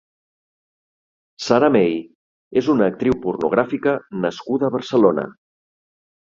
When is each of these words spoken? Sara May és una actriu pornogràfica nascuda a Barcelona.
Sara 1.47 1.69
May 1.75 1.93
és 2.63 2.69
una 2.75 2.87
actriu 2.93 3.19
pornogràfica 3.27 3.95
nascuda 4.25 4.71
a 4.71 4.75
Barcelona. 4.79 5.29